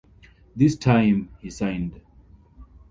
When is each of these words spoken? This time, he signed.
This 0.55 0.75
time, 0.75 1.29
he 1.41 1.51
signed. 1.51 2.01